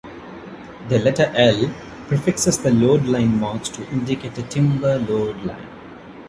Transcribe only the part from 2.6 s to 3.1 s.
load